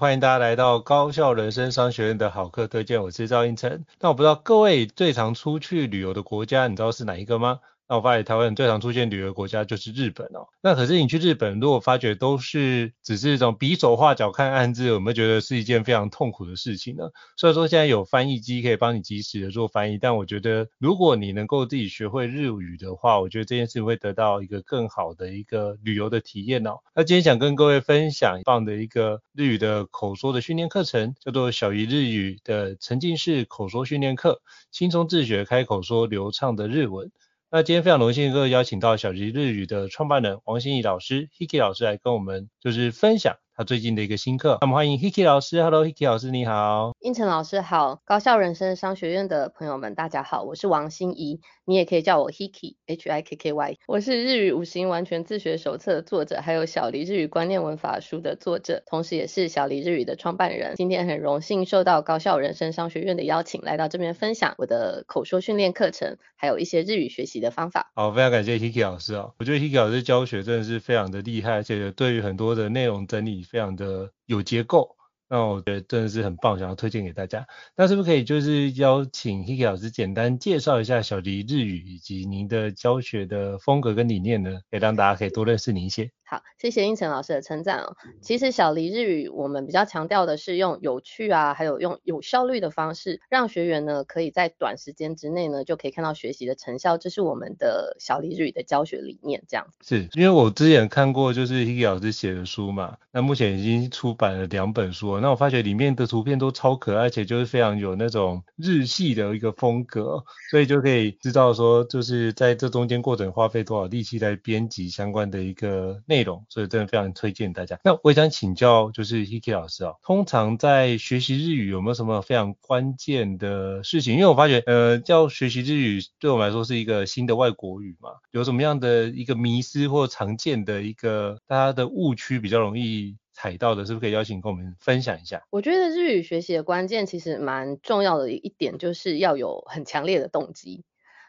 [0.00, 3.84] 欢迎大家来到高校人生商学院的好课推荐，我是赵应成。
[4.00, 7.60] 那我不知道各位最常出去旅游的国家，你知道是哪一个吗？
[7.90, 10.46] 那我发现台湾最常出现旅游国家就是日本哦。
[10.62, 17.10] 那可是你去日本，如果发觉都是只是一种比手画脚看汉字，有没有觉得是一件非常痛苦的事情呢？
[17.36, 26.78] 虽然说现在有翻译机可以帮你及时的做翻译，但我觉得如果你能够自己学会日语的话，我觉得这件事会得到一个更好的一个旅游的体验哦。
[26.94, 37.10] 那今天想跟各位分享放的一个日语的口说的训练课程，叫做小鱼日语的沉浸式口说训练课，轻松自学开口说流畅的日文。
[37.52, 43.38] 那今天非常荣幸，各位邀请到小吉日语的创办人王心怡老师，Hiki 老师来跟我们就是分享。
[43.60, 60.76] 他最近的一个新课，那么欢迎 Hiki 老师，Hello Hiki 老师，你好，应成老师好，高校人生商学院的朋友们大家好，我是王心怡，你也可以叫我 Hiki，H I K K Y，我是日语五行完全自学手册的作者，还有小黎日语观念文法书的作者，同时也是小黎日语的创办人。
[60.76, 67.90] 今天很荣幸受到高校人生商学院的邀请，来到这边分享我的口说训练课程，还有一些日语学习的方法。
[67.94, 73.44] 好，非常感谢 Hiki 老师哦，我觉得 Hiki 老师教学真的是非常的厉害，而且对于很多的内容整理。
[73.50, 74.96] 非常的有结构，
[75.30, 77.46] 那我觉得真的是很棒，想要推荐给大家。
[77.76, 84.58] 那是不是可以就是邀请 Hiki 老师简单介绍一下小黎日语以及您的教学的风格跟理念呢？
[84.68, 86.10] 可以让大家可以多认识您一些。
[86.24, 87.96] 好，谢谢应成老师的称赞哦。
[88.20, 99.42] 其实小黎日语我们比较强调的是用有趣啊，还有用有效率的方式，让学员呢可以在短时间之内呢就可以看到学习的成效，这是我们的小黎日语的教学理念。
[99.48, 116.44] 这样子是因为我之前看过就是 Hiki 老师写的书嘛，那目前已经出版了两本书，那我发觉里面的图片都超可爱，而且就是非常有那种日系的一个风格，所以就可以知道说就是在这中间过程花费多少力气来编辑相关的一个内容。
[116.48, 117.78] 所以真的非常推荐大家。
[117.84, 124.14] 那我也想请教，就是 Hiki 老师啊，通常在学习日语有没有什么非常关键的事情？
[124.14, 135.42] 因为我发觉，呃，要学习日语对我们来说是一个新的外国语嘛，有什么样的一个迷思或常见的一个大家的误区比较容易踩到的，是不是可以邀请跟我们分享一下？
[135.48, 140.84] 我觉得日语学习的关键其实蛮重要的一点，就是要有很强烈的动机。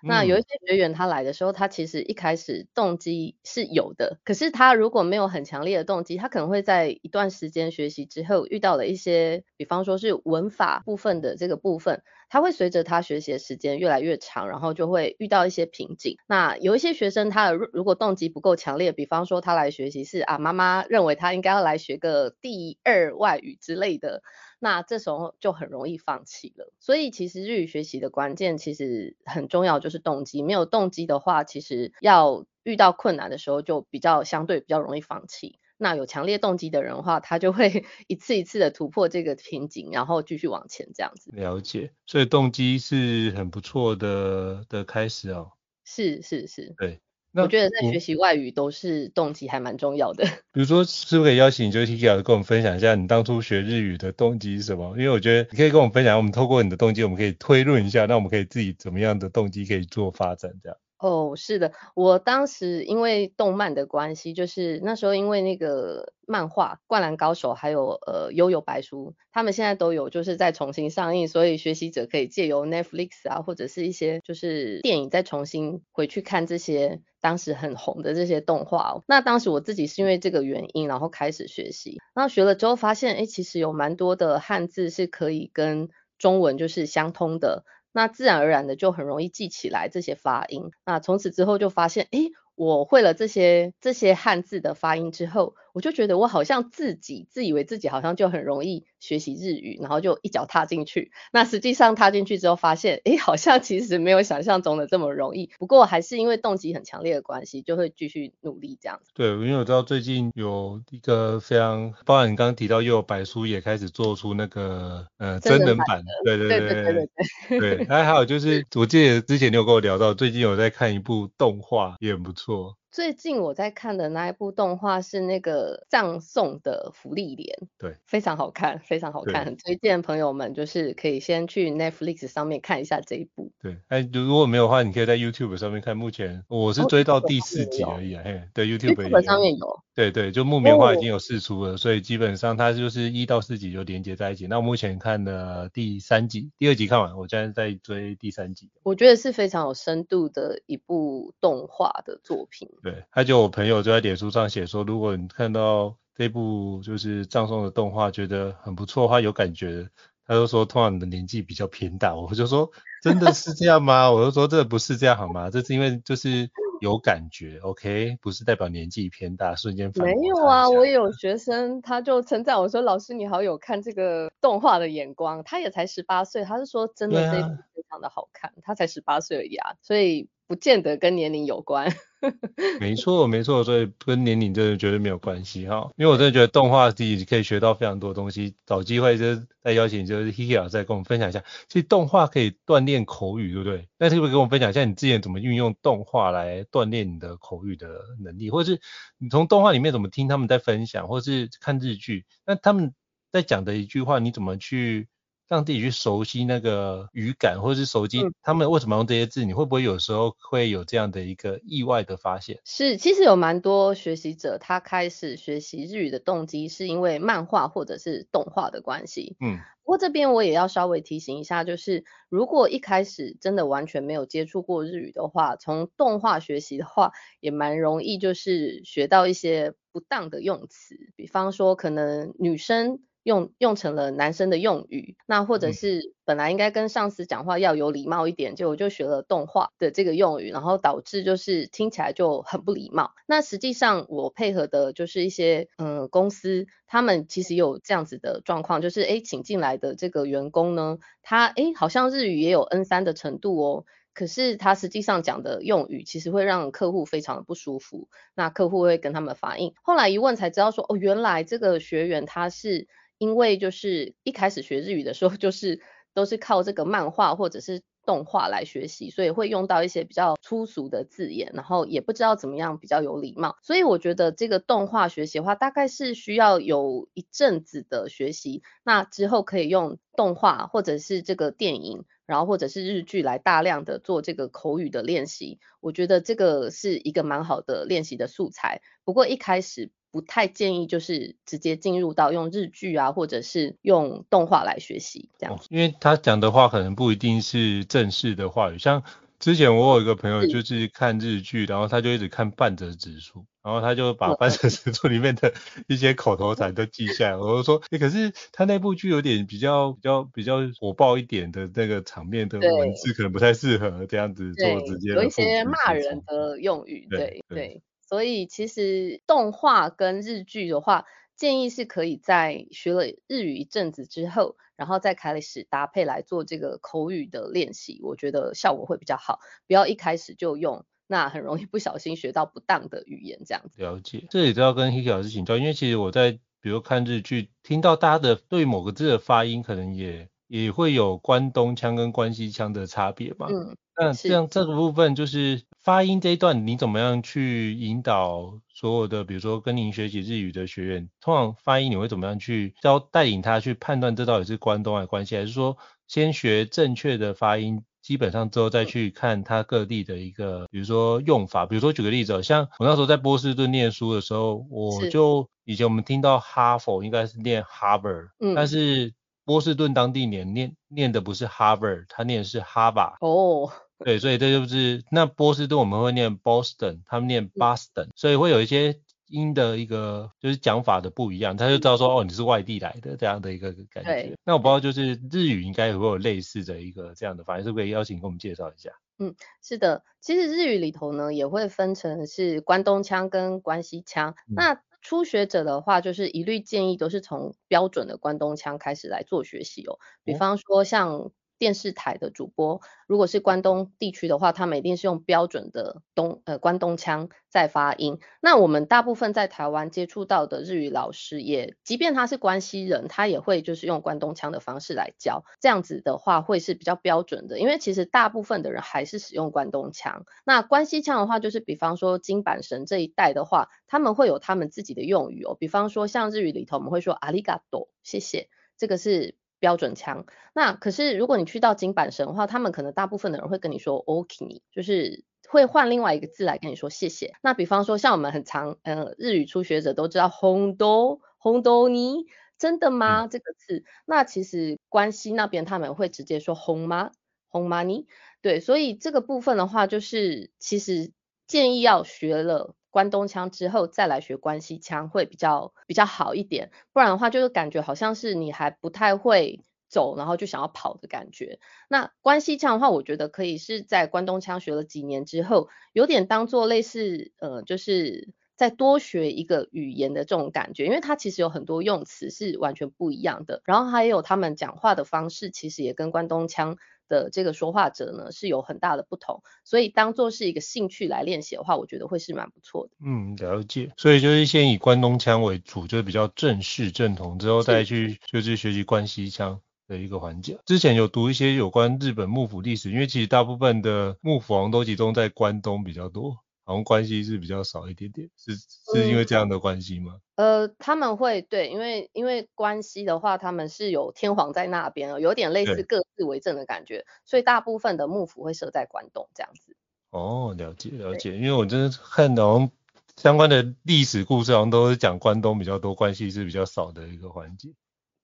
[0.08, 16.18] 那有一些学员他来的时候，他其实一开始动机是有的，可是他如果没有很强烈的动机，他可能会在一段时间学习之后遇到了一些，比方说是文法部分的这个部分，他会随着他学习的时间越来越长，然后就会遇到一些瓶颈。
[16.28, 24.22] 那有一些学生他的如果动机不够强烈，比方说他来学习是啊，妈妈认为他应该要来学个第二外语之类的。
[24.64, 30.44] 那这时候就很容易放弃了，所以其实日语学习的关键其实很重要，就是动机。
[30.44, 35.58] 没有动机的话，其实要遇到困难的时候就比较相对比较容易放弃。
[35.78, 41.32] 那有强烈动机的人的话，他就会 一次一次的突破这个瓶颈，然后继续往前这样子。
[41.34, 45.52] 了解，所以动机是很不错的的开始哦。
[45.86, 46.78] 是是是。
[46.78, 47.02] 对。
[47.34, 50.26] 我觉得在学习外语都是动机还蛮重要的。
[50.52, 54.98] 比如说，是不是可以邀请你，就是 Hiki 老师跟我们分享一下你当初学日语的动机是什么？
[54.98, 60.78] 因为我觉得你可以跟我们分享，我们透过你的动机，我们可以推论一下，那我们可以自己怎么样的动机可以做发展这样。
[61.02, 79.04] 哦，是的，我当时因为动漫的关系，就是那时候因为那个漫画《灌篮高手》还有呃《悠悠白书》，他们现在都有就是在重新上映，所以学习者可以借由 Netflix 啊或者是一些就是电影再重新回去看这些当时很红的这些动画哦。
[79.08, 85.90] 那当时我自己是因为这个原因，然后开始学习，然后学了之后发现，哎，其实有蛮多的汉字是可以跟
[86.20, 87.66] 中文就是相通的。
[87.92, 90.72] 那自然而然的就很容易记起来这些发音。
[90.86, 101.12] 那从此之后就发现，诶，我会了这些这些汉字的发音之后，我就觉得我好像自己自以为自己好像就很容易学习日语，然后就一脚踏进去。
[101.32, 105.50] 那实际上踏进去之后发现，诶，好像其实没有想象中的这么容易。
[105.60, 109.12] 不过还是因为动机很强烈的关系，就会继续努力这样子。
[109.14, 117.86] 对，因为我知道最近有一个非常，包含你刚刚提到，又有白书也开始做出那个呃真人版的，对对对对对对对。
[117.88, 122.76] 还有就是， 我记得之前你有跟我聊到，最近有在看一部动画，也很不错。
[122.92, 133.52] 最近我在看的那一部动画是那个葬送的芙莉莲，对，非常好看，非常好看，很推荐朋友们就是可以先去 Netflix 上面看一下这一部。
[133.62, 135.96] 对，哎，如果没有的话，你可以在 YouTube 上面看。
[135.96, 139.84] 目前我是追到第四集而已啊，嘿，对，YouTube 上面有。
[140.02, 144.48] 对对，就木棉花已经有四出了，所以基本上它就是一到四集就连接在一起。
[144.48, 148.72] 那我目前看的第三集，第二集看完，我现在在追第三集。
[148.82, 152.68] 我觉得是非常有深度的一部动画的作品。
[152.82, 159.88] 对，他就我朋友就在脸书上写说，如果你看到这部就是葬送的动画，觉得很不错的话，有感觉，
[160.26, 162.72] 他就说通常你的年纪比较偏大，我就说
[163.02, 164.12] 真的是这样吗？
[164.12, 165.50] 我就说这不是这样好吗？
[165.50, 177.42] 这是因为就是有感觉，OK，不是代表年纪偏大，瞬间没有啊，我也有学生他就称赞我说，老师你好有看这个动画的眼光，他也才十八岁，他是说真的这
[177.74, 180.30] 非常的好看，啊、他才十八岁而已啊，所以。
[180.52, 181.90] 不见得跟年龄有关，
[182.82, 185.90] 没错没错，所以跟年龄真的绝对没有关系哈。
[185.96, 193.88] 因为我真的觉得动画自己可以学到非常多东西，找机会就是再邀请就是 Hiki 老师再跟我们分享一下，其实动画可以锻炼口语，对不对？
[193.98, 197.88] 那可不可以跟我们分享一下你之前怎么运用动画来锻炼你的口语的
[198.22, 198.82] 能力，或者是
[199.20, 202.94] 你从动画里面怎么听他们在分享，或者是看日剧，那他们
[203.32, 205.08] 在讲的一句话，你怎么去？
[205.52, 212.62] 让自己去熟悉那个语感，或者是熟悉他们为什么用这些字，嗯，你会不会有时候会有这样的一个意外的发现？
[212.64, 219.36] 是，其实有蛮多学习者，他开始学习日语的动机是因为漫画或者是动画的关系。
[219.42, 227.12] 嗯，不过这边我也要稍微提醒一下，就是如果一开始真的完全没有接触过日语的话，从动画学习的话，
[227.42, 233.02] 也蛮容易就是学到一些不当的用词，比方说可能女生。
[233.24, 243.12] 用用成了男生的用语，那或者是本来应该跟上司讲话要有礼貌一点，结果就学了动画的这个用语，然后导致就是听起来就很不礼貌。
[243.28, 253.86] 那实际上我配合的就是一些嗯公司，他们其实有这样子的状况，就是诶请进来的这个员工呢，他诶好像日语也有 N 三的程度哦。
[254.14, 258.10] 可是他实际上讲的用语，其实会让客户非常的不舒服。
[258.36, 262.88] 那客户会跟他们反映，后来一问才知道说，哦，原来这个学员他是。
[263.22, 265.80] 因为就是一开始学日语的时候， 就是
[266.16, 273.58] 都是靠这个漫画或者是动画来学习，所以会用到一些比较粗俗的字眼，然后也不知道怎么样比较有礼貌。
[273.62, 285.60] 所以我觉得这个动画学习的话，大概是需要有一阵子的学习，那之后可以用动画或者是这个电影，然后或者是日剧来大量的做这个口语的练习。
[285.80, 288.82] 我觉得这个是一个蛮好的练习的素材。
[289.04, 289.92] 不过一开始。
[290.12, 295.58] 不太建议就是直接进入到用日剧啊，或者是用动画来学习这样。
[295.70, 299.04] 因为他讲的话可能不一定是正式的话语，像
[299.40, 305.52] 之前我有一个朋友就是看日剧，然后他就一直看半泽直树，然后他就把半泽直树里面的
[305.88, 307.38] 一些口头禅都记下来。
[307.38, 315.16] 我就说，欸，可是他那部剧有点比较比较比较火爆一点的那个场面的文字，可能不太适合这样子做直接的。
[315.16, 317.82] 有一些骂人的用语，对对。
[318.12, 329.40] 对所以其实动画跟日剧的话，建议是可以在学了日语一阵子之后，然后再开始搭配来做这个口语的练习，我觉得效果会比较好。
[329.66, 333.82] 不要一开始就用，那很容易不小心学到不当的语言这样子。
[333.82, 343.48] 了解，这里都要跟 Hiki 老师请教，因为其实我在比如看日剧，听到大家的对某个字的发音，可能也也会有关东腔跟关西腔的差别嘛。
[343.50, 343.76] 嗯。
[344.02, 355.78] 那这样这个部分就是发音这一段，你怎么样去引导所有的，比如说跟您学习日语的学员，通常发音你会怎么样去教带领他去判断这到底是关东还是关西，还是说
[356.08, 369.14] 先学正确的发音，基本上之后再去看它各地的一个，比如说用法，比如说举个例子，像我那时候在波士顿念书的时候，我就以前我们听到哈佛应该是念 Harvard，嗯，但是
[369.46, 373.14] 波士顿当地念念念的不是 Harvard，他念的是 Harvard。
[373.20, 373.72] 哦。
[374.04, 384.36] 对，所以这就是那波士顿我们会念 Boston，他们念 Boston，嗯，所以会有一些音的一个就是讲法的不一样，他就知道说哦，你是外地来的这样的一个感觉。
[384.44, 388.90] 那我不知道就是日语应该也会有类似的一个这样的，反正是不是可以邀请跟我们介绍一下？
[389.20, 394.36] 嗯，是的，其实日语里头呢也会分成是关东腔跟关西腔。
[394.50, 401.32] 嗯、那初学者的话，就是一律建议都是从标准的关东腔开始来做学习哦，比方说像。
[401.62, 408.18] 电视台的主播，如果是关东地区的话，他们一定是用标准的东呃关东腔在发音。
[408.42, 415.44] 那我们大部分在台湾接触到的日语老师也，即便他是关西人，他也会就是用关东腔的方式来教。
[415.60, 420.26] 这样子的话会是比较标准的，因为其实大部分的人还是使用关东腔。
[420.44, 425.56] 那关西腔的话，就是比方说金板神这一带的话，他们会有他们自己的用语哦。
[425.60, 428.50] 比方说像日语里头，我们会说阿里嘎多，谢谢，
[428.80, 429.36] 这个是。
[429.62, 437.36] 标准腔，那可是如果你去到金板神的话，他们可能大部分的人会跟你说 okini，就是会换另外一个字来跟你说谢谢。
[437.44, 442.26] 那比方说像我们很常，呃，日语初学者都知道 hondo hondo ni，
[442.58, 443.26] 真的吗？
[443.26, 447.12] 嗯、这个字，那其实关西那边他们会直接说 honma
[447.52, 448.08] ni，
[448.42, 451.12] 对，所以这个部分的话，就是其实
[451.46, 452.74] 建议要学了。
[452.92, 461.60] 关东腔之后再来学关西腔会比较比较好一点，不然的话就是感觉好像是你还不太会走，然后就想要跑的感觉。
[461.90, 476.78] 那关西腔的话，我觉得可以是在关东腔学了几年之后，有点当做类似呃，就是再多学一个语言的这种感觉，因为它其实有很多用词是完全不一样的，然后还有他们讲话的方式，其实也跟关东腔。
[477.12, 482.94] 的这个说话者呢，是有很大的不同，所以当做是一个兴趣来练习的话，我觉得会是蛮不错的。
[483.06, 483.92] 嗯，了解。
[483.98, 490.58] 所以就是先以关东腔为主，就是比较正式正统，之后再去就是学习关西腔的一个环节。
[490.66, 496.38] 之前有读一些有关日本幕府历史，因为其实大部分的幕府王都集中在关东比较多。
[496.72, 500.22] 好像关系是比较少一点点，是是因为这样的关系吗？
[500.36, 509.76] 嗯、呃，他们会对，因为因为关系的话，他们是有天皇在那边，有点类似各自为政的感觉，所以大部分的幕府会设在关东这样子。
[510.12, 512.70] 哦，了解了解，因为我真的看到
[513.18, 517.74] 相关的历史故事，好像都是讲关东比较多，关系是比较少的一个环节。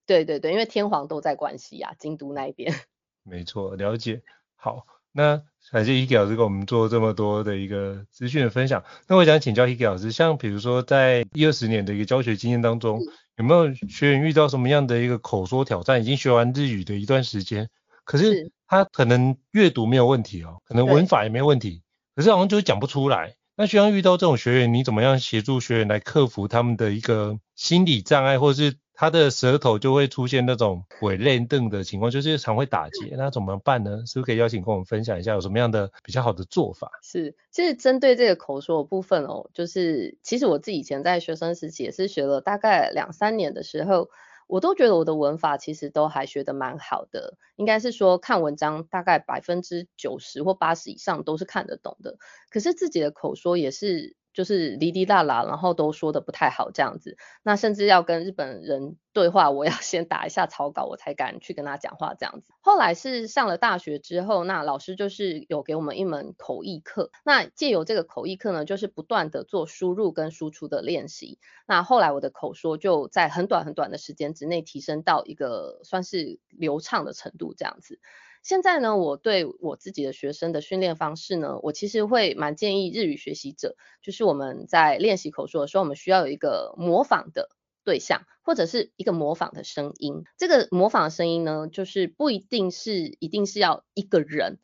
[0.05, 2.73] 对对对，因为天皇都在关西啊，京都那一边。
[3.23, 4.21] 没错，了解。
[4.55, 5.41] 好，那。
[5.69, 8.85] 感谢 Hiki 老师给我们做这么多的一个资讯的分享。
[9.05, 13.01] 那我想请教 Hiki 老师，像比如说在一二十年的一个教学经验当中，
[13.35, 15.99] 有没有学员遇到什么样的一个口说挑战？
[15.99, 17.67] 已经学完日语的一段时间，
[18.05, 21.81] 可是他可能阅读没有问题哦，可能文法也没有问题，
[22.15, 23.35] 可是好像就是讲不出来。
[23.57, 28.77] 那学员遇到这种学员，你怎么样协助学员来克服他们的一个心理障碍，或者是？
[28.99, 34.03] 他的舌头就会出现那种鬼练瞪的情况，就是常会打结，那怎么办呢？
[34.07, 36.89] 是不是可以邀请跟我们分享一下有什么样的比较好的做法？
[37.03, 44.09] 是，其实针对这个口说的部分哦，就是其实我自己以前在学生时期也是学了大概两三年的时候，
[44.47, 52.17] 我都觉得我的文法其实都还学得蛮好的，应该是说看文章大概百分之九十或八十以上都是看得懂的，
[52.49, 54.15] 可是自己的口说也是。
[54.37, 62.45] 就是哩哩啦啦，然后都说的不太好这样子，那甚至要跟日本人对话，我要 先打一下草稿，我才敢去跟他讲话这样子。
[62.61, 71.39] 后来是上了大学之后，那老师就是有给我们一门口译课，那借由这个口译课呢，就是不断的做输入跟输出的练习。
[71.65, 77.99] 那后来我的口说就在很短很短的时间之内提升到一个算是流畅的程度这样子。
[78.47, 87.49] 现在呢，我对我自己的学生的训练方式呢，我其实会蛮建议日语学习者，就是我们在练习口说的时候，我们需要有一个模仿的
[87.83, 90.23] 对象，或者是一个模仿的声音。
[90.37, 94.59] 这个模仿的声音呢，就是不一定是一定是要一个人，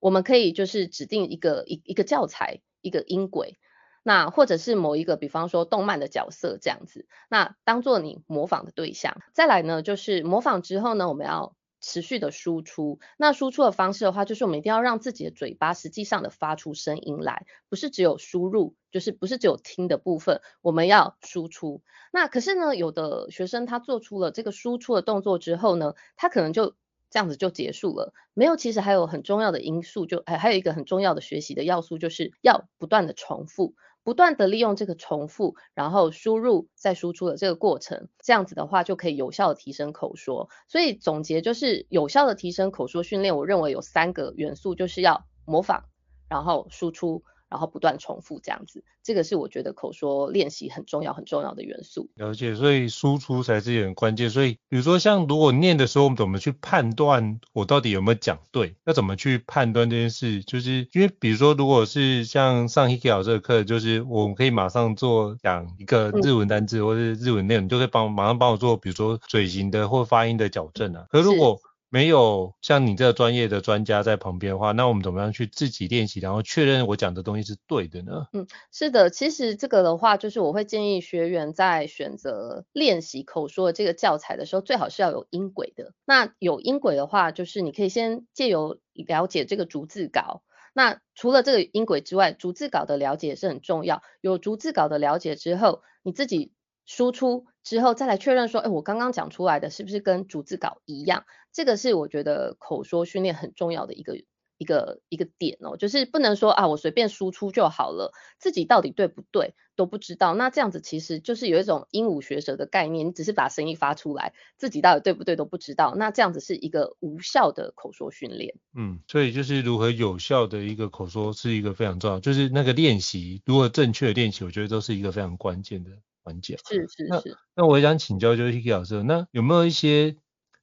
[0.00, 3.56] 我们可以就是指定一个一一个教材，一个音轨，
[4.02, 9.16] 那或者是某一个，比方说动漫的角色这样子，那当做你模仿的对象。
[9.32, 11.54] 再来呢，就是模仿之后呢，我们要。
[11.82, 21.82] 持续的输出，那输出的方式的话，就是我们一定要让自己的嘴巴实际上的发出声音来，不是只有输入，就是不是只有听的部分，我们要输出。
[22.12, 26.76] 那可是呢，有的学生他做出了这个输出的动作之后呢，他可能就
[27.10, 28.14] 这样子就结束了。
[28.32, 40.48] 没有，其实还有很重要的因素，就还还有一个很重要的学习的要素，就是要不断的重复，不断的利用这个重复，然后输入再输出的这个过程，这样子的话就可以有效的提升口说。
[40.68, 45.82] 所以总结就是，有效的提升口说训练，我认为有三个元素，就是要模仿，
[46.28, 47.22] 然后输出。
[47.52, 52.08] 然后不断重复这样子，这个是我觉得口说练习很重要很重要的元素。
[52.14, 54.30] 了解，所以输出才是很关键。
[54.30, 58.74] 所以比如说像如果念的时候，我们怎么去判断我到底有没有讲对？
[58.86, 60.42] 要怎么去判断这件事？
[60.44, 71.04] 就是因为比如说如果是像上 Hiki 老师的课，就是我们可以马上做讲一个日文单字或者日文内容，嗯、就可以帮马上帮我做，比如说嘴型的或发音的矫正啊。
[71.10, 71.60] 可是如果
[71.92, 78.28] 没有像你这个专业的专家在旁边的话，那我们怎么样去自己练习，然后确认我讲的东西是对的呢？
[78.32, 85.92] 嗯，是的，其实这个的话，就是我会建议学员在选择练习口说的这个教材的时候，最好是要有音轨的。
[86.06, 90.42] 那有音轨的话，就是你可以先借由了解这个逐字稿。
[90.72, 94.00] 那除了这个音轨之外，逐字稿的了解是很重要。
[94.22, 96.52] 有逐字稿的了解之后，你自己。
[96.84, 101.24] 输出之后再来确认说，哎，我刚刚讲出来的是不是跟逐字稿一样？
[101.52, 104.16] 这个是我觉得口说训练很重要的一个
[104.58, 110.34] 一个一个点哦，就是不能说啊，我随便输出就好了，自己到底对不对都不知道。
[110.34, 115.94] 那这样子其实就是有一种鹦鹉学舌的概念，你只是把声音发出来，自己到底对不对都不知道。
[115.96, 118.54] 那这样子是一个无效的口说训练。
[118.74, 125.90] 嗯，所以就是如何有效的一个口说是一个非常重要，就是那个练习如何正确的练习，我觉得都是一个非常关键的。
[126.22, 127.22] 环节是是是，那
[127.56, 130.16] 那我也想请教，就是 Hiki 老师，那有没有一些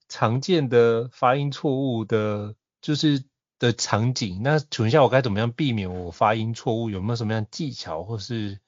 [0.08, 3.24] 常见的发音错误的，就是
[3.60, 4.42] 的场景？
[4.42, 6.89] 那请问一下，我该怎么样避免我发音错误？
[6.89, 8.60] 有没有什么样技巧，或是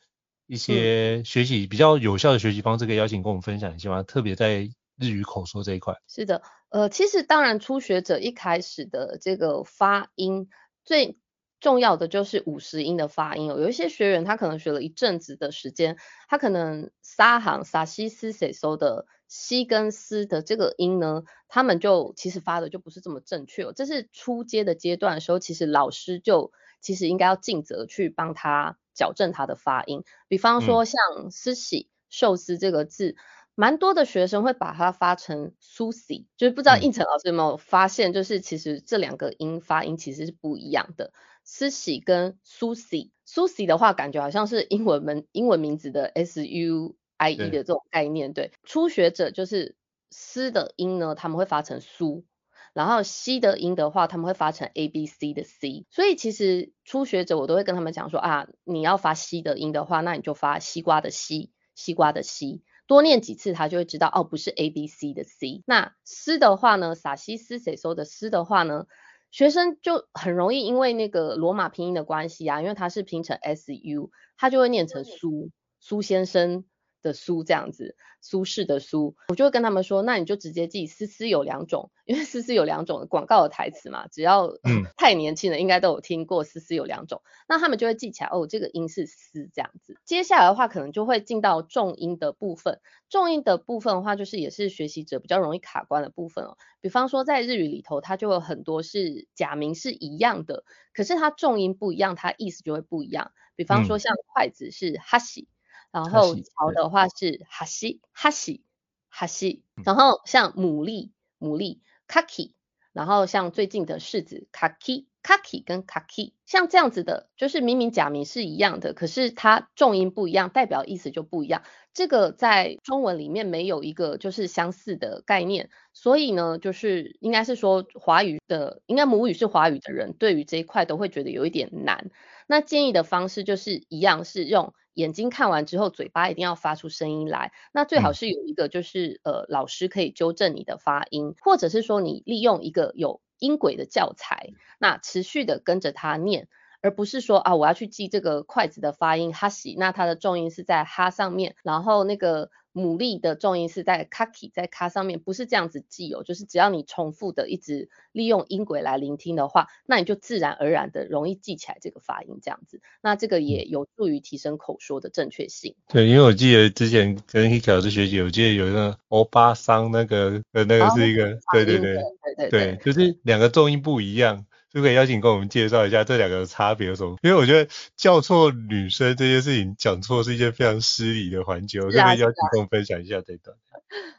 [0.47, 4.03] 一些学习比较有效的学习方式，可以邀请跟我们分享一下吗？
[4.03, 5.95] 特别在日语口说这一块。
[6.07, 10.49] 是的，呃，其实当然初学者一开始的这个发音
[10.83, 11.17] 最。
[11.61, 15.95] 重要的就是五十音的发音哦，有一些学员他可能学了一阵子的时间，
[16.27, 23.73] 他可能撒行撒西斯谁收的西跟斯的这个音呢，他们就其实发的就不是这么正确哦。
[23.73, 26.51] 这是初阶的阶段的时候，其实老师就
[26.81, 30.03] 其实应该要尽责去帮他矫正他的发音。
[30.27, 33.15] 比方说像斯喜寿司这个字，
[33.53, 41.13] 蛮、嗯、多的学生会把它发成 Susie，，就是不知道应成老师有没有发现，就是其实这两个音发音其实是不一样的。
[41.53, 48.51] 斯喜跟苏西，苏西的话感觉好像是英文名英文名字的 S U I E 的这种概念，对，对。
[48.63, 49.75] 初学者就是
[50.11, 52.23] 思的音呢，他们会发成苏，
[52.71, 55.85] 然后西的音的话，他们会发成 A B C 的 C。
[55.89, 65.63] 所以其实初学者我都会跟他们讲说啊，你要发西的音的话，那你就发西瓜的西，西瓜的西，多念几次他就会知道哦，不是 A B C 的 C。
[65.65, 68.85] 那斯的话呢，撒西斯谁说的斯的话呢？
[69.31, 76.65] 学生就很容易因为那个罗马拼音的关系啊，因为它是拼成 S U，他就会念成苏苏先生
[77.01, 89.97] 的苏这样子，苏轼的苏，我就会跟他们说，那你就直接记思思有两种，因为思思有两种广告的台词嘛，只要、嗯、太年轻的应该都有听过思思有两种，那他们就会记起来哦，这个音是思这样子。
[90.05, 96.57] 接下来的话，可能就会进到重音的部分，重音的部分的话，就是也是学习者比较容易卡关的部分哦。
[96.81, 103.31] 比方说在日语里头，它就有很多是假名是一样的，可是它重音不一样，它意思就会不一样。
[103.55, 105.47] 比方说像筷子是哈喜。
[105.91, 108.63] 然后桥的话是哈西哈西
[109.09, 112.53] 哈西，然后像牡蛎牡蛎 kaki，，
[112.93, 121.63] 然后像最近的柿子 kaki kaki 跟 kaki，，像这样子的，就是明明假名是一样的，可是它重音不一样，代表意思就不一样。
[121.93, 132.09] 这个在中文里面没有一个就是相似的概念，所以呢，就是应该是说华语的，应该母语是华语的人，对于这一块都会觉得有一点难。
[132.51, 134.73] 那建议的方式就是一样是用。
[134.93, 137.53] 眼睛看完之后，嘴巴一定要发出声音来。
[137.71, 146.49] 那最好是有一个，就是、嗯、呃，老师可以纠正你的发音，或者是说你利用一个有音轨的教材，那持续的跟着他念，
[146.81, 152.51] 而不是说啊，我要去记这个筷子的发音哈西，那它的重音是在哈上面，然后那个。
[152.73, 162.81] 牡蛎的重音是在卡基，在卡上面，不是这样子记哦，就是只要你重复的一直利用音轨来聆听的话，那你就自然而然的容易记起来这个发音这样子。
[163.01, 165.75] 那这个也有助于提升口说的正确性。
[165.89, 171.97] 对，因为我记得之前跟 Hika 老师学姐，我记得有一个欧巴桑那个，呃，那个是一个，对，对对
[172.37, 174.45] 对，对，就是两个重音不一样。
[174.73, 177.17] 就可以邀请跟我们介绍一下这两个差别有什么？
[177.23, 183.57] 因为我觉得叫错女生这件事情讲错是一件非常失礼的环节，我就可以邀请跟我们分享一下这一段。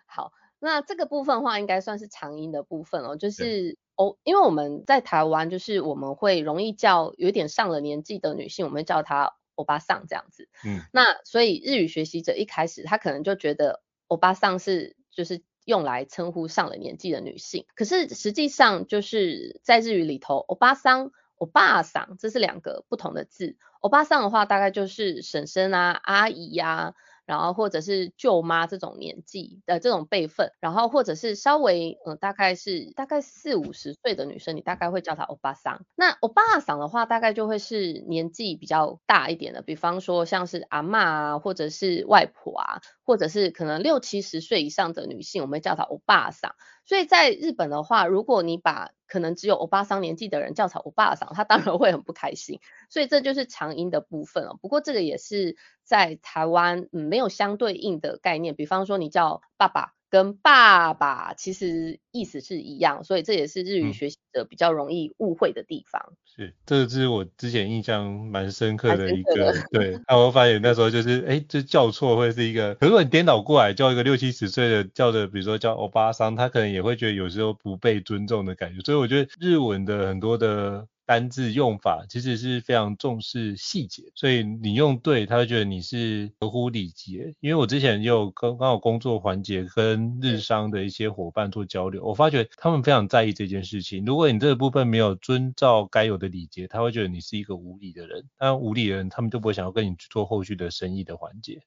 [0.05, 10.51] 好，那这个部分的话，应该算是长音的部分哦，就是哦，因为我们在台湾，就是我们会容易叫有点上了年纪的女性，我们会叫她欧巴桑这样子。
[10.67, 23.57] 嗯，那所以日语学习者一开始他可能就觉得欧巴桑是就是用来称呼上了年纪的女性，可是实际上就是在日语里头，欧巴桑、欧巴桑这是两个不同的字。
[23.81, 26.95] 欧巴桑的话，大概就是婶婶啊、阿姨呀、啊。
[27.25, 35.87] 然后或者是舅妈这种年纪的这种辈分，然后或者是稍微嗯大概是大概四五十岁的女生，你大概会叫她欧巴桑。
[35.95, 42.81] 那欧巴桑的话，大概就会是年纪比较大一点的，比方说像是阿嬷啊，或者是外婆啊，
[43.13, 46.55] 或者是可能六七十岁以上的女性，我们叫她欧巴桑。
[46.87, 52.59] 所以在日本的话，如果你把可能只有欧巴桑年纪的人叫成欧巴桑，她当然会很不开心。
[52.89, 54.59] 所以这就是长音的部分哦。
[54.63, 58.55] 不过这个也是在台湾，嗯，没有相对应的概念。
[58.55, 59.93] 比方说你叫爸爸。
[60.13, 66.03] 跟爸爸其实意思是一样，所以这也是日语学习者比较容易误会的地方。
[66.07, 69.99] 嗯、是，这个是我之前印象蛮深刻的一个，对。
[70.07, 78.83] 那我发现那时候就是，哎，这叫错会是一个，如果你颠倒过来叫一个六七十岁的叫的，比如说叫欧巴桑，他可能也会觉得有时候不被尊重的感觉。
[78.83, 80.87] 所以我觉得日文的很多的。
[81.05, 87.35] 单字用法其实是非常重视细节，所以你用对，他会觉得你是合乎礼节。
[87.41, 94.05] 因为我之前也有刚刚好工作环节跟日商的一些伙伴做交流，我发觉他们非常在意这件事情。
[94.05, 98.25] 如果你这个部分没有遵照该有的礼节，他会觉得你是一个无礼的人。
[98.39, 101.61] 当然无礼的人，他们就不会想要跟你去做后续的生意的环节。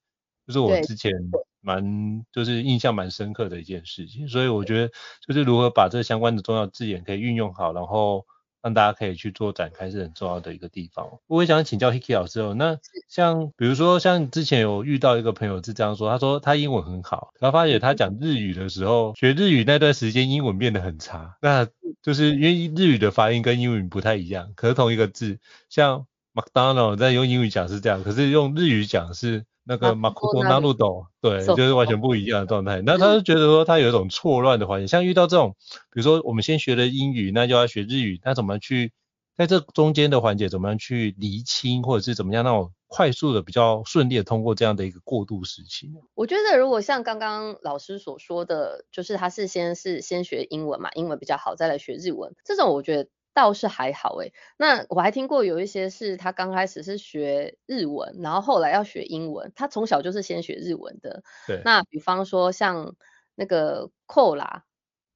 [0.48, 1.12] 就是我之前
[1.60, 4.30] 蛮就是印象蛮深刻的一件事情。
[4.30, 4.92] 所以我觉得
[5.28, 8.26] 就是如何把这相关的重要字眼可以运用好，然后。
[8.66, 11.08] 让大家可以去做展开是很重要的一个地方。
[11.28, 21.68] 我也想请教 Hiki 老师哦，那像比如说像之前有遇到一个朋友是这样说，他说他英文很好，然后发现他讲日语的时候，学日语那段时间英文变得很差，那
[22.02, 25.38] 就是因为日语的发音跟英语不太一样，可是同一个字，
[25.70, 29.46] 像 McDonald 在用英语讲是这样，可是用日语讲是。
[29.68, 32.82] 那个马库多纳路斗，对，就是完全不一样的状态。
[32.86, 35.56] 那他就觉得说他有一种错乱的环境，像遇到这种，
[35.92, 38.94] 比如说我们先学了英语，那就要学日语，那怎么去
[39.36, 45.92] 在这中间的环节怎么样去厘清，或者是怎么样那种快速的比较顺利的通过这样的一个过渡时期？
[46.14, 53.10] 我觉得如果像刚刚老师所说的，就是他是先是先学英文嘛，英文比较好，再来学日文，这种我觉得。
[53.36, 61.22] 倒是还好诶，那我还听过有一些是他刚开始是学日文，然后后来要学英文，他从小就是先学日文的。
[61.48, 61.66] 对。
[61.66, 62.96] 那比方说像
[63.36, 64.64] 那个扣拉，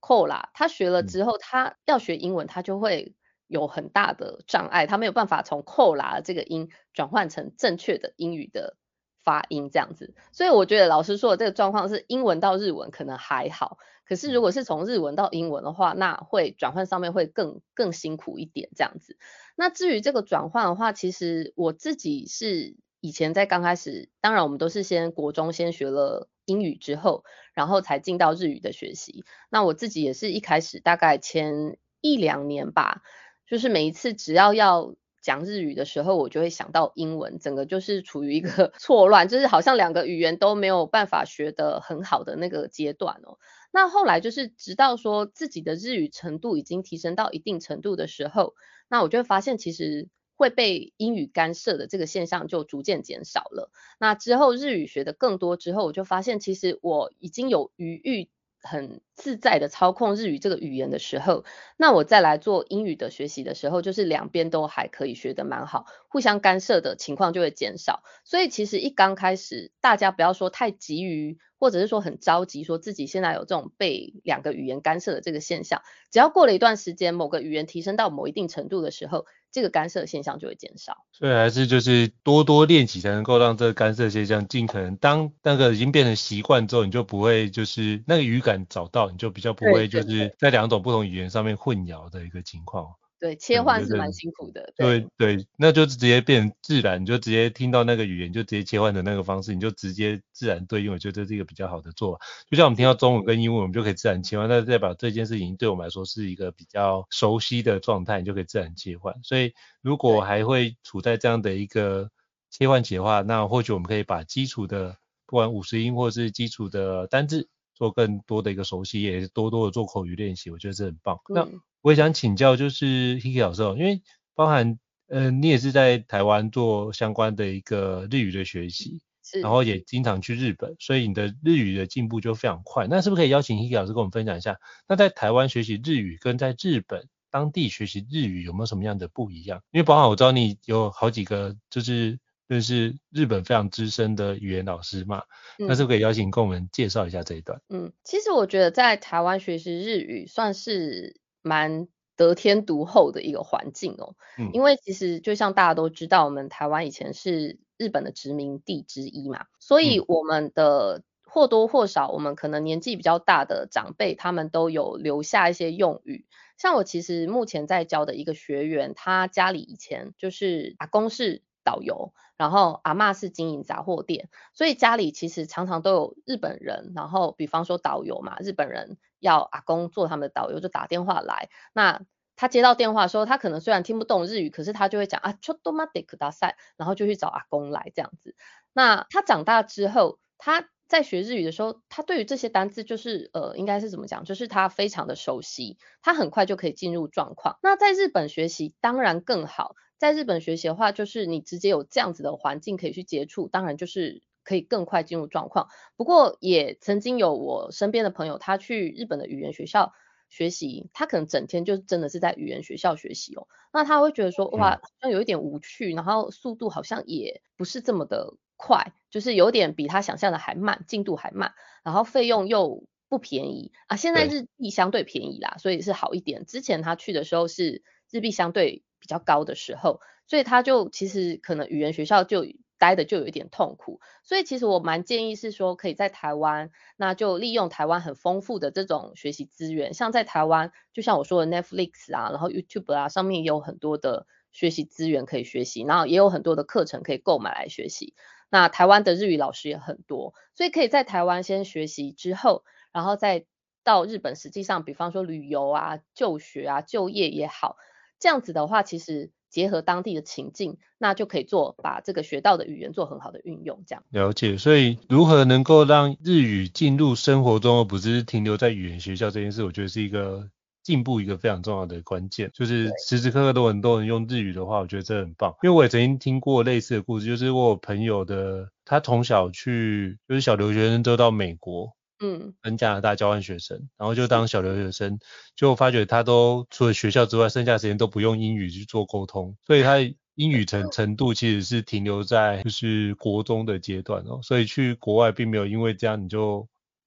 [0.02, 3.16] 扣拉，他学了之后，他要学英文，他就会
[3.48, 8.76] 有很大的障碍，他没有办法从扣拉这个音转换成正确的英语的
[9.24, 10.14] 发音这样子。
[10.32, 13.78] 所以我觉得老师说的这个状况是英文到日文可能还好。
[14.06, 19.18] 可是如果是从日文到英文的话，那会转换上面会更更辛苦一点这样子。
[19.56, 29.24] 那至于这个转换的话，其实我自己是以前在刚开始，当然我们都是先国中先学了英语之后，然后才进到日语的学习。
[29.52, 33.04] 那我自己也是一开始大概前一两年吧，
[33.46, 34.96] 就是每一次只要要
[35.30, 43.38] 讲日语的时候，我就会想到英文，整个就是处于一个 错乱，就是好像两个语言都没有办法学得很好的那个阶段哦。
[43.70, 48.56] 那后来就是直到说自己的日语程度已经提升到一定程度的时候，
[48.90, 53.70] 那我就会发现其实会被英语干涉的这个现象就逐渐减少了。
[54.00, 58.30] 那之后日语学的更多之后，我就发现其实我已经有余裕。
[58.62, 61.46] 很自在的操控日语这个语言的时候，
[61.78, 68.04] 那我再来做英语的学习的时候，就是两边都还可以学得蛮好，互相干涉的情况就会减少。
[68.26, 79.26] 所以其实一刚开始，大家不要说太急于，或者是说很着急，说自己现在有这种被两个语言干涉的这个现象，只要过了一段时间，某个语言提升到某一定程度的时候。
[79.52, 92.94] 这个干涉现象就会减少，所以还是就是多多练习才能够让这个干涉现象尽可能，当那个已经变成习惯之后，你就不会就是那个语感找到，你就比较不会就是在两种不同语言上面混淆的一个情况。
[93.20, 94.72] 对，切换是蛮辛苦的。
[94.78, 100.92] 对对，对，那就直接变自然，你就直接听到那个语言，就直接切换的那个方式，你就直接自然对应。
[100.92, 102.26] 我觉得这是一个比较好的做法。
[102.50, 109.14] 就像我们听到中文跟英文，我们就可以自然切换，那代表这件事情对我们来说是一个比较熟悉的状态，你就可以自然切换。
[109.24, 112.10] 所以如果还会处在这样的一个
[112.50, 121.18] 切换期的话，那或许我们可以把基础的不管五十音或是基础的单字做更多的一个熟悉，也多多的做口语练习，我觉得这很棒。
[121.30, 121.48] 嗯、那
[121.82, 124.04] 我也想请教，就是 Hiki 老师哦，因为
[124.36, 132.86] 包含，嗯、呃，你也是在台湾做相关的一个日语的学习，是，然后也经常去日本，所以你的日语的进步就非常快。
[132.88, 134.58] 那是不是可以邀请 Hiki 老师跟我们分享一下？
[134.88, 139.62] 那在台湾学习日语跟在日本当地学习日语有没有什么样的不一样？
[139.72, 145.22] 因为包含我知道你有好几个就是认识日本非常资深的语言老师嘛，
[145.60, 147.62] 嗯、那是不是可以邀请跟我们介绍一下这一段？
[147.70, 166.26] 嗯，其实我觉得在台湾学习日语算是蛮得天独厚的一个环境哦，嗯，因为其实就像大家都知道，我们台湾以前是日本的殖民地之一嘛，所以我们的或多或少，我们可能年纪比较大的长辈，他们都有留下一些用语。
[166.58, 182.03] 像我其实目前在教的一个学员，他家里以前就是阿公是导游，然后阿嬷是经营杂货店，所以家里其实常常都有日本人，然后比方说导游嘛，日本人要阿公做他们的导游，就打电话来，那。
[182.37, 188.35] 他接到电话的时候，他可能虽然听不懂日语，可是他就会讲啊，ちょっと待ってください，然后就去找阿公来这样子。
[188.73, 194.25] 那他长大之后，他在学日语的时候，他对于这些单字就是呃，应该是怎么讲？
[194.25, 197.57] 就是他非常的熟悉，他很快就可以进入状况。
[197.63, 205.68] 那在日本学习当然更好， 在日本学习的话，就是你直接有这样子的环境可以去接触，当然就是可以更快进入状况。
[205.96, 209.94] 不过也曾经有我身边的朋友，他去日本的语言学校。
[210.32, 223.96] 学习，他可能整天就真的是在语言学校学习哦，那他会觉得说，哇，好像有一点无趣，然后速度好像也不是这么的快，就是有点比他想象的还慢，进度还慢，然后费用又不便宜啊。
[223.96, 226.46] 现在日币相对便宜啦，所以是好一点。
[226.46, 227.82] 之前他去的时候是
[228.12, 232.46] 日币相对比较高的时候，所以他就其实可能语言学校就。
[232.80, 248.14] 待的就有一点痛苦，所以其实我蛮建议是说，可以在台湾，那就利用台湾很丰富的这种学习资源，像在台湾，就像我说的 Netflix 啊，然后 YouTube 啊，上面也有很多的学习资源可以学习，然后也有很多的课程可以购买来学习。
[248.50, 253.46] 那台湾的日语老师也很多，所以可以在台湾先学习之后，然后再
[253.84, 257.76] 到日本，实际上比方说旅游啊、就学啊、就业也好，
[258.20, 259.32] 这样子的话，其实。
[259.50, 264.04] 结合当地的情境，那就可以做把这个学到的语言做很好的运用，这样。
[264.12, 270.48] 了解，所以如何能够让日语进入生活中，而不是停留在语言学校这件事，我觉得是一个
[270.84, 272.52] 进步一个非常重要的关键。
[272.54, 275.56] 就是时时刻刻都很多人用日语的话，我觉得这很棒。
[275.64, 281.96] 因为我也曾经听过类似的故事，就是我有朋友的，他从小去就是小留学生都到美国。
[282.20, 285.20] 嗯，跟加拿大交换学生，然后就当小留学生，
[285.56, 289.96] 就发觉他都除了学校之外，剩下时间都不用英语去做沟通，所以他
[290.36, 296.66] 英语程程度其实是停留在就是国中的阶段哦，所以去国外并没有因为这样你就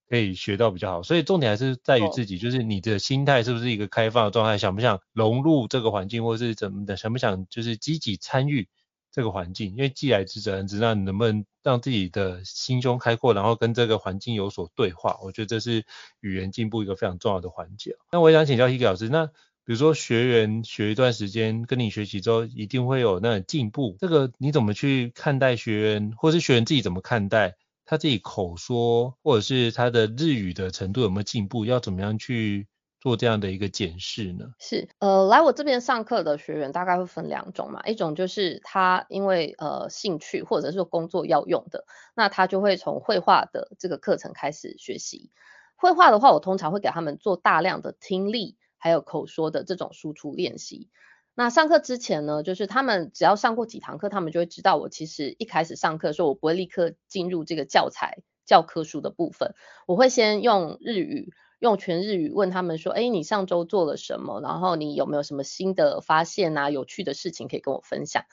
[0.09, 8.69] 可以学到比较好，所以重点还是在于自己，就是你的心态是不是一个开放的状态，想不想融入这个环境，或是怎么的，想不想就是积极参与。
[9.13, 15.19] 这个环境，因为既来之则安之，那你能不能让自己的心胸开阔，然后跟这个环境有所对话？
[15.23, 15.85] 我觉得这是
[16.21, 17.95] 语言进步一个非常重要的环节。
[18.11, 31.65] 那我也想请教 Hiki 老师，那比如说学员学一段时间，跟你学习之后，一定会有那种进步，这个你怎么去看待学员，或是学员自己怎么看待他自己口说，或者是他的日语的程度有没有进步？
[31.65, 32.67] 要怎么样去？
[33.03, 34.55] 做这样的一个检视呢？
[34.61, 41.85] 是，呃，来我这边上课的学员大概会分两种嘛，一种就是他因为呃兴趣或者是工作要用的，
[42.15, 45.33] 那他就会从绘画的这个课程开始学习。
[45.75, 50.89] 绘画的话，我通常会给他们做大量的听力还有口说的这种输出练习。
[51.35, 59.57] 那上课之前呢，就是他们只要上过几堂课，他们就会知道我其实一开始上课的时候，我不会立刻进入这个教材教科书的部分，
[59.89, 61.33] 我会先用日语。
[61.63, 64.41] 用全日语问他们说：“哎，你上周做了什么？
[64.41, 66.71] 然后你有没有什么新的发现啊？
[66.71, 68.25] 有趣的事情可以跟我分享？”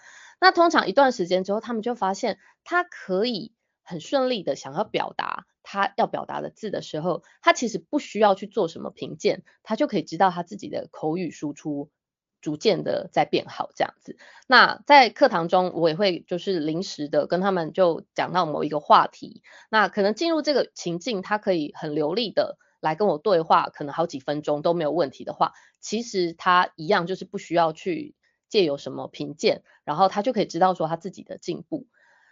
[0.41, 11.91] 那通常一段时间之后，他们就发现他可以很顺利的想要表达他要表达的字的时候，他其实不需要去做什么评鉴，他就可以知道他自己的口语输出
[12.41, 14.17] 逐渐的在变好这样子。
[14.47, 22.57] 那在课堂中，我也会就是临时的跟他们就讲到某一个话题，那可能进入这个情境，他可以很流利的。
[22.79, 28.15] 来跟我对话，可能好几分钟都没有问题的话，其实他一样就是不需要去
[28.47, 31.87] 借由什么评鉴，然后他就可以知道说他自己的进步。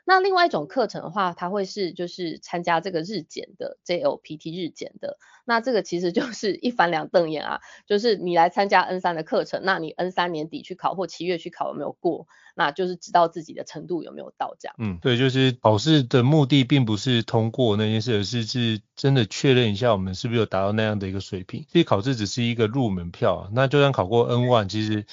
[0.07, 14.75] 那另外一种课程的话，他会是就是参加这个日检的 JLPT 日检的，那这个其实就是一翻两瞪眼啊，就是你来参加 N 三的课程，那你 N 三年底去考或七月去考有没有过，那就是知道自己的程度有没有到这样。
[14.79, 21.65] 嗯，对，就是考试的目的并不是通过那件事，而是是真的确认一下我们是不是有达到那样的一个水平。
[21.69, 25.05] 所以考试只是一个入门票，那就算考过 N one，其实。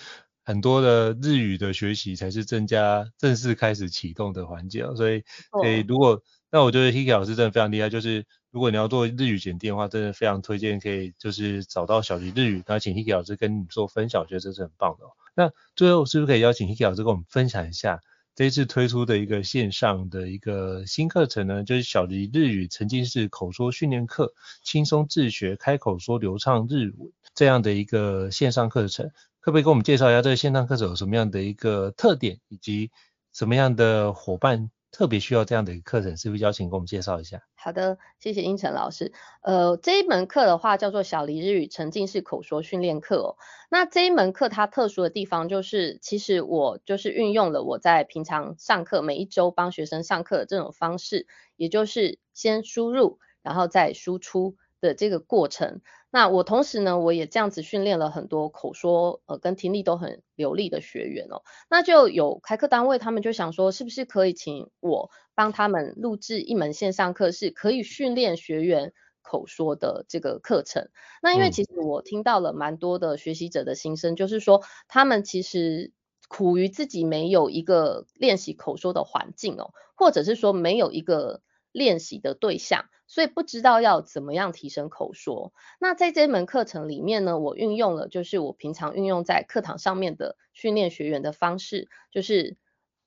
[0.45, 4.95] 很多的日语的学习才是增加正式开始启动的环节哦。
[4.95, 15.11] 所以，可以如果那我觉得 Hiki 老师真的非常厉害，就是如果你要做日语检定的话，真的非常推荐可以就是找到小黎日语，那请 Hiki 老师跟你做分享，我觉得这是很棒的哦。
[15.35, 18.01] 那最后是不是可以邀请 Hiki 老师跟我们分享一下？
[18.37, 24.33] 这一次推出的一个线上的一个新课程呢，就是小黎日语沉浸式口说训练课，
[24.65, 32.91] 轻松自学开口说流畅日文这样的一个线上课程，可不可以跟我们介绍一下这个线上课程有什么样的一个特点，以及
[33.33, 34.71] 什么样的伙伴？
[34.97, 37.43] 特别需要这样的一个课程，是不是邀请给我们介绍一下？
[37.57, 39.13] 好的，谢谢英成老师。
[39.43, 43.35] 呃，这一门课的话叫做小黎日语沉浸式口说训练课哦。
[43.69, 55.81] 那这一门课它特殊的地方就是，其实我就是运用了我在平常上课每一周帮学生上课的这种方式，也就是先输入，然后再输出的这个过程。
[56.11, 61.43] 那我同时呢，我也这样子训练了很多口说呃跟听力都很流利的学员哦。
[61.69, 68.93] 那就有开课单位，他们就想说，是不是可以请我帮他们录制一门线上课，是可以训练学员
[69.23, 70.89] 口说的这个课程。
[71.21, 75.91] 那因为其实我听到了蛮多的学习者的心声，就是说他们其实
[76.29, 81.41] 苦于自己没有一个练习口说的环境哦，或者是说没有一个。
[81.75, 85.53] 练习的对象，所以不知道要怎么样提升口说。
[85.81, 92.57] 那在这门课程里面呢，我运用了就是我平常运用在课堂上面的训练学员的方式，就是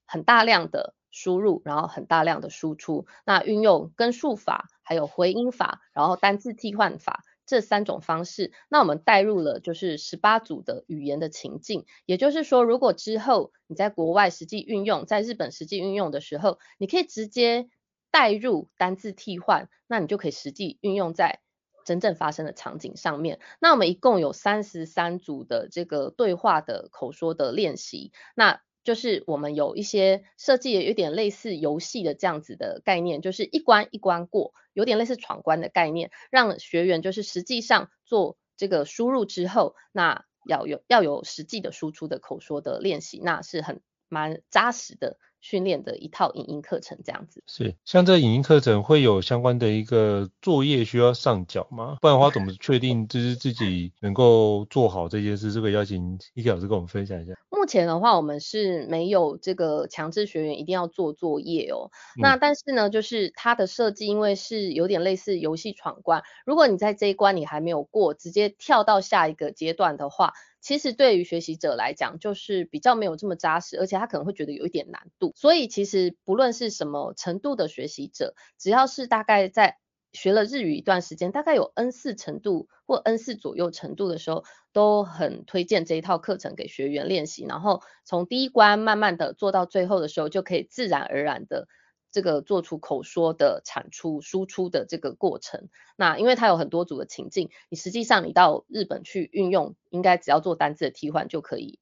[0.06, 3.06] 很大量的输入，然后很大量的输出。
[3.26, 8.52] 那运用根数法，还有回音法，然后单字替换法这三种方式。
[8.68, 17.70] 那我们带入了就是十八组的语言的情境，也就是说，如果之后你在国外实际运用，在日本实际运用的时候，你可以直接。
[18.12, 21.40] 带入单字替换，那你就可以实际运用在
[21.86, 23.40] 真正发生的场景上面。
[23.60, 45.18] 那我们一共有三十三组的这个对话的口说的练习，那就是我们有一些设计有点类似游戏的这样子的概念，就是一关一关过，有点类似闯关的概念，让学员就是实际上做这个输入之后，那要有要有实际的输出的口说的练习，那是很蛮扎实的。
[45.42, 51.98] 训练的一套影音课程这样子是，像这影音课程会有相关的一个作业需要上缴吗？
[52.02, 55.52] 不然的话怎么确定就是自己能够做好这件事？
[55.52, 57.34] 这个邀请 Hiki 老师跟我们分享一下。
[57.50, 61.92] 目前的话，我们是没有这个强制学员一定要做作业哦。
[62.18, 70.34] 嗯、那但是呢，就是它的设计，因为是有点类似游戏闯关，如果你在这一关你还没有过，直接跳到下一个阶段的话。
[70.68, 75.32] 其实对于学习者来讲，就是比较没有这么扎实，而且他可能会觉得有一点难度。
[75.38, 79.78] 所以其实不论是什么程度的学习者，只要是大概在
[80.12, 87.46] 学了日语一段时间，大概有 N 四程度或 N 四左右程度的时候，都很推荐这一套课程给学员练习。
[87.46, 91.70] 然后从第一关慢慢的做到最后的时候，就可以自然而然的。
[92.18, 101.78] 这个做出口说的产出输出的这个过程，那因为它有很多组的情境，你实际上你到日本去运用，应该只要做单字的替换就可以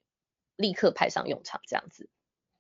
[0.58, 2.10] 立刻派上用场，这样子。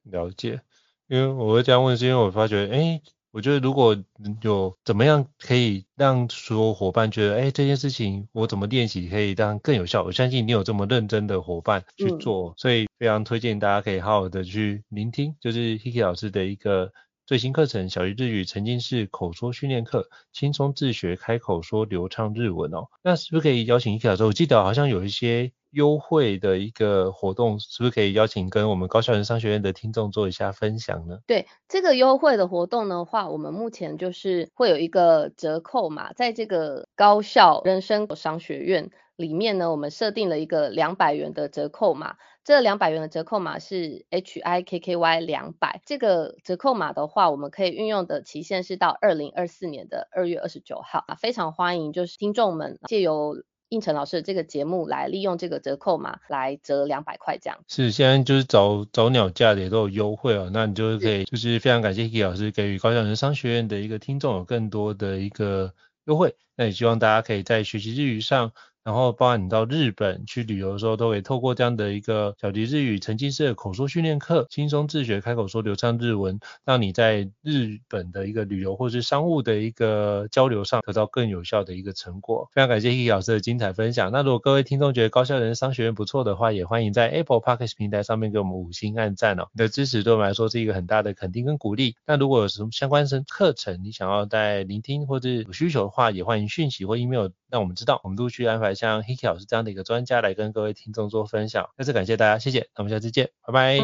[0.03, 0.61] 了解，
[1.07, 4.01] 因为我会这样问，是因为我发觉，哎，我觉得如果
[4.41, 10.01] 有怎么样可以让所有伙伴觉得，哎，这件事情我怎么练习可以让更有效？
[10.03, 16.93] 我相信你有这么认真的伙伴去做，嗯、所以非常推荐大家可以好好的去聆听，就是 Hiki 老师的一个。
[17.25, 22.85] 最新课程小鱼日语沉浸式口说训练课，轻松自学开口说流畅日文哦。
[23.01, 24.23] 那是不是可以邀请 Hiki 老师？
[24.25, 31.17] 我记得好像有一些优惠的一个活动，是不是可以邀请跟我们高效人商学院的听众做一下分享呢？
[31.25, 42.17] 对，这个优惠的活动的话，我们目前就是会有一个折扣嘛，在这个高效人生商学院里面呢，我们设定了一个两百元的折扣码。
[42.43, 57.57] 这两百元的折扣码是 H I K K Y 两百，这个折扣码的话，我们可以运用的期限是到二零二四年的二月二十九号啊，非常欢迎就是听众们借由应成老师的这个节目来利用这个折扣码来折两百块这样。
[57.67, 65.73] 是，现在就是早早鸟价的也都有优惠哦，那你就是可以就是非常感谢 Hiki 老师给予高校人商学院的一个听众有更多的一个
[66.05, 68.51] 优惠，那也希望大家可以在学习日语上。
[68.85, 82.47] 然后，包含你到日本去旅游的时候，都可以透过这样的一个小迪日语沉浸式的口说训练课，轻松自学开口说流畅日文，让你在日本的一个旅游或是商务的一个交流上得到更有效的一个成果。
[82.53, 84.11] 非常感谢 Hiki 老师的精彩分享。
[84.11, 89.47] 那如果各位听众觉得高校人商学院不错的话，也欢迎在 Apple Podcast 平台上面给我们五星按赞哦。
[89.53, 91.95] 你的支持对我们来说是一个很大的肯定跟鼓励。
[92.05, 98.74] 那如果有什么相关的课程，你想要在聆听或者有需求的话，也欢迎讯息或 email 让我们知道，我们陆续安排。
[98.75, 101.69] 像 Hiki 老师这样的一个专家来跟各位听众做分享。
[101.77, 103.79] 再次感谢大家，谢谢，那我们下次见，拜拜。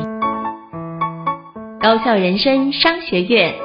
[1.81, 3.55] 高校人生商学院，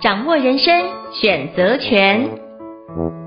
[0.00, 3.25] 掌握人生选择权。